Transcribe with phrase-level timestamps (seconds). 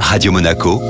[0.00, 0.80] Radio Monaco,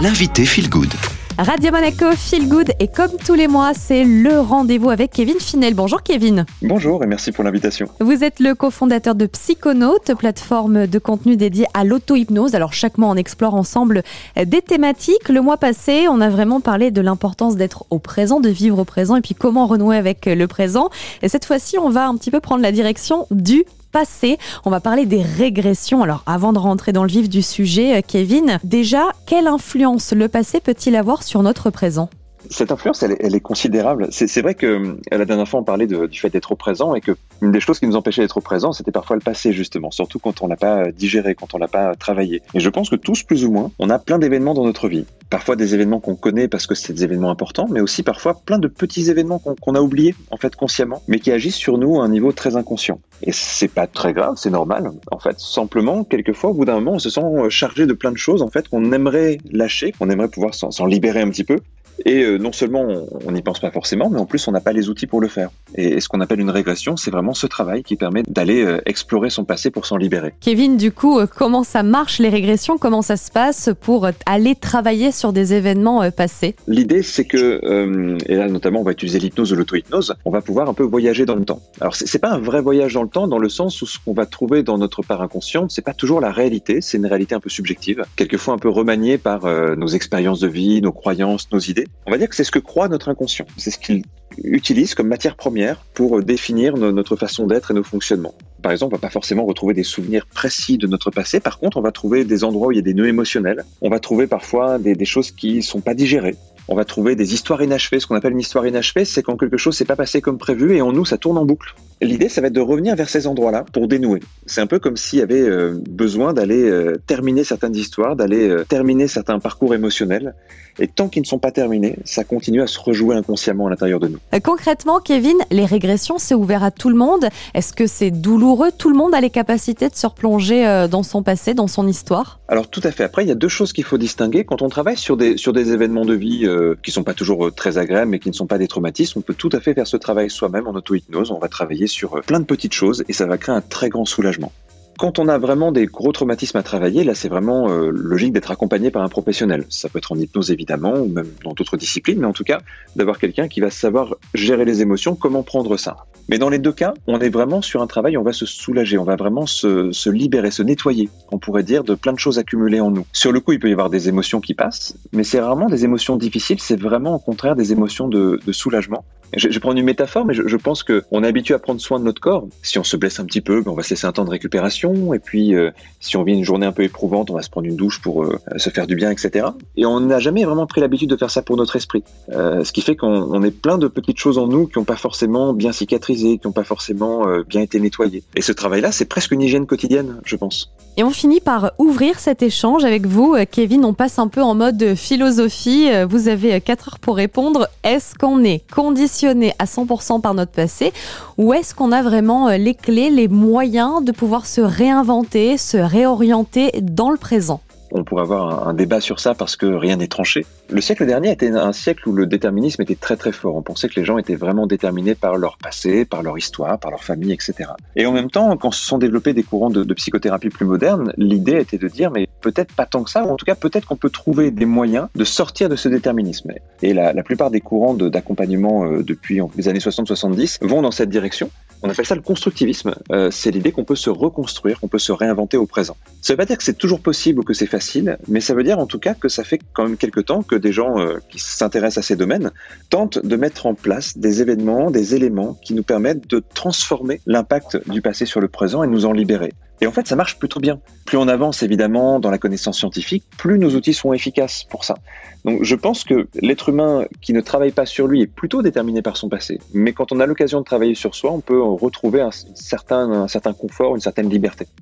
[0.00, 0.92] l'invité Feel Good.
[1.38, 5.74] Radio Monaco Feel Good et comme tous les mois, c'est le rendez-vous avec Kevin Finel.
[5.74, 6.46] Bonjour Kevin.
[6.62, 7.88] Bonjour et merci pour l'invitation.
[8.00, 12.54] Vous êtes le cofondateur de Psychonaute, plateforme de contenu dédiée à l'auto-hypnose.
[12.54, 14.02] Alors chaque mois, on explore ensemble
[14.42, 15.28] des thématiques.
[15.28, 18.84] Le mois passé, on a vraiment parlé de l'importance d'être au présent, de vivre au
[18.84, 20.88] présent et puis comment renouer avec le présent.
[21.20, 24.38] Et cette fois-ci, on va un petit peu prendre la direction du passé.
[24.64, 26.02] On va parler des régressions.
[26.02, 30.28] Alors avant de rentrer dans le vif du sujet, euh, Kevin, déjà, quelle influence le
[30.28, 32.10] passé peut-il avoir sur notre présent?
[32.50, 34.08] Cette influence, elle, est considérable.
[34.10, 37.00] C'est vrai que euh, la dernière fois, on parlait du fait d'être au présent et
[37.00, 39.90] que une des choses qui nous empêchait d'être au présent, c'était parfois le passé, justement,
[39.90, 42.42] surtout quand on l'a pas digéré, quand on l'a pas travaillé.
[42.54, 45.04] Et je pense que tous, plus ou moins, on a plein d'événements dans notre vie.
[45.28, 48.58] Parfois des événements qu'on connaît parce que c'est des événements importants, mais aussi parfois plein
[48.58, 52.04] de petits événements qu'on a oubliés, en fait, consciemment, mais qui agissent sur nous à
[52.04, 53.00] un niveau très inconscient.
[53.22, 54.92] Et c'est pas très grave, c'est normal.
[55.10, 58.18] En fait, simplement, quelquefois, au bout d'un moment, on se sent chargé de plein de
[58.18, 61.58] choses, en fait, qu'on aimerait lâcher, qu'on aimerait pouvoir s'en libérer un petit peu.
[62.04, 62.86] Et euh, non seulement
[63.26, 65.28] on n'y pense pas forcément, mais en plus on n'a pas les outils pour le
[65.28, 65.50] faire.
[65.74, 69.30] Et, ce qu'on appelle une régression, c'est vraiment ce travail qui permet d'aller euh, explorer
[69.30, 70.34] son passé pour s'en libérer.
[70.40, 72.78] Kevin, du coup, euh, comment ça marche les régressions?
[72.78, 76.54] Comment ça se passe pour aller travailler sur des événements passés?
[76.66, 80.68] L'idée, c'est que, et là notamment on va utiliser l'hypnose ou l'auto-hypnose, on va pouvoir
[80.68, 81.60] un peu voyager dans le temps.
[81.80, 84.12] Alors c'est pas un vrai voyage dans le temps dans le sens où ce qu'on
[84.12, 87.40] va trouver dans notre part inconsciente, c'est pas toujours la réalité, c'est une réalité un
[87.40, 91.86] peu subjective, quelquefois un peu remaniée par nos expériences de vie, nos croyances, nos idées.
[92.06, 93.46] On va dire que c'est ce que croit notre inconscient.
[93.56, 94.04] C'est ce qu'il
[94.42, 98.34] utilise comme matière première pour définir notre façon d'être et nos fonctionnements.
[98.62, 101.40] Par exemple, on va pas forcément retrouver des souvenirs précis de notre passé.
[101.40, 103.64] Par contre, on va trouver des endroits où il y a des nœuds émotionnels.
[103.80, 106.36] On va trouver parfois des, des choses qui sont pas digérées
[106.68, 108.00] on va trouver des histoires inachevées.
[108.00, 110.76] Ce qu'on appelle une histoire inachevée, c'est quand quelque chose s'est pas passé comme prévu
[110.76, 111.74] et en nous, ça tourne en boucle.
[112.02, 114.20] L'idée, ça va être de revenir vers ces endroits-là pour dénouer.
[114.44, 118.48] C'est un peu comme s'il y avait euh, besoin d'aller euh, terminer certaines histoires, d'aller
[118.48, 120.34] euh, terminer certains parcours émotionnels.
[120.78, 123.98] Et tant qu'ils ne sont pas terminés, ça continue à se rejouer inconsciemment à l'intérieur
[123.98, 124.18] de nous.
[124.42, 127.30] Concrètement, Kevin, les régressions, c'est ouvert à tout le monde.
[127.54, 128.68] Est-ce que c'est douloureux?
[128.76, 132.40] Tout le monde a les capacités de se replonger dans son passé, dans son histoire?
[132.48, 133.04] Alors tout à fait.
[133.04, 134.44] Après, il y a deux choses qu'il faut distinguer.
[134.44, 136.46] Quand on travaille sur des, sur des événements de vie
[136.82, 139.34] qui sont pas toujours très agréables, mais qui ne sont pas des traumatismes, on peut
[139.34, 141.30] tout à fait faire ce travail soi-même en auto-hypnose.
[141.30, 143.88] On va travailler sur euh, plein de petites choses et ça va créer un très
[143.88, 144.52] grand soulagement.
[144.98, 148.50] Quand on a vraiment des gros traumatismes à travailler, là c'est vraiment euh, logique d'être
[148.50, 149.66] accompagné par un professionnel.
[149.68, 152.60] Ça peut être en hypnose évidemment, ou même dans d'autres disciplines, mais en tout cas
[152.96, 156.06] d'avoir quelqu'un qui va savoir gérer les émotions, comment prendre ça.
[156.30, 158.96] Mais dans les deux cas, on est vraiment sur un travail, on va se soulager,
[158.96, 162.80] on va vraiment se, libérer, se nettoyer, on pourrait dire, de plein de choses accumulées
[162.80, 163.06] en nous.
[163.12, 165.84] Sur le coup, il peut y avoir des émotions qui passent, mais c'est rarement des
[165.84, 169.04] émotions difficiles, c'est vraiment au contraire des émotions de soulagement
[169.34, 172.04] je, je, prends une métaphore, mais je, pense qu'on est habitué à prendre soin de
[172.04, 172.46] notre corps.
[172.62, 174.30] Si on se blesse un petit peu, ben on va se laisser un temps de
[174.30, 175.14] récupération.
[175.14, 175.70] Et puis, euh,
[176.00, 178.24] si on vit une journée un peu éprouvante, on va se prendre une douche pour
[178.24, 179.48] euh, se faire du bien, etc.
[179.76, 182.02] Et on n'a jamais vraiment pris l'habitude de faire ça pour notre esprit.
[182.30, 184.96] Euh, ce qui fait qu'on est plein de petites choses en nous qui n'ont pas
[184.96, 188.22] forcément bien cicatrisé, qui n'ont pas forcément bien été nettoyées.
[188.34, 190.72] Et ce travail-là, c'est presque une hygiène quotidienne, je pense.
[190.98, 193.36] Et on finit par ouvrir cet échange avec vous.
[193.50, 195.88] Kevin, on passe un peu en mode philosophie.
[196.08, 197.68] Vous avez 4 heures pour répondre.
[197.84, 200.92] Est-ce qu'on est conditionné à 100% par notre passé
[201.38, 205.76] ou est-ce qu'on a vraiment euh, les clés, les moyens de pouvoir se réinventer, se
[205.76, 207.60] réorienter dans le présent?
[207.90, 210.44] On pourrait avoir un, débat sur ça parce que rien n'est tranché.
[210.70, 213.56] Le siècle dernier était un siècle où le déterminisme était très très fort.
[213.56, 216.90] On pensait que les gens étaient vraiment déterminés par leur passé, par leur histoire, par
[216.90, 217.70] leur famille, etc.
[217.94, 221.58] Et en même temps, quand se sont développés des courants de, psychothérapie plus modernes, l'idée
[221.58, 223.96] était de dire mais peut-être pas tant que ça, ou en tout cas peut-être qu'on
[223.96, 226.52] peut trouver des moyens de sortir de ce déterminisme.
[226.82, 231.50] Et la, plupart des courants d'accompagnement euh, depuis les années 60-70 vont dans cette direction.
[231.82, 232.94] On appelle ça le constructivisme.
[233.10, 235.96] Euh, c'est l'idée qu'on peut se reconstruire, qu'on peut se réinventer au présent.
[236.22, 238.64] Ça veut pas dire que c'est toujours possible ou que c'est facile, mais ça veut
[238.64, 241.18] dire en tout cas que ça fait quand même quelques temps que des gens euh,
[241.28, 242.50] qui s'intéressent à ces domaines
[242.90, 247.88] tentent de mettre en place des événements, des éléments qui nous permettent de transformer l'impact
[247.90, 249.52] du passé sur le présent et nous en libérer.
[249.80, 250.80] Et en fait, ça marche plutôt bien.
[251.04, 254.96] Plus on avance évidemment dans la connaissance scientifique, plus nos outils sont efficaces pour ça.
[255.44, 259.02] Donc je pense que l'être humain qui ne travaille pas sur lui est plutôt déterminé
[259.02, 259.60] par son passé.
[259.74, 263.28] Mais quand on a l'occasion de travailler sur soi, on peut retrouver un certain, un
[263.28, 264.66] certain confort, une certaine liberté.